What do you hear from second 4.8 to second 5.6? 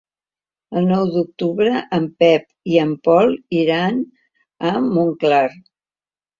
Montclar.